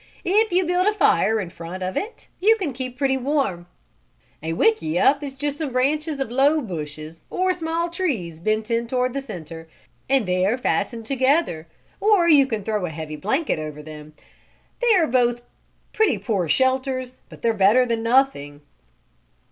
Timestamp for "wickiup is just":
4.53-5.59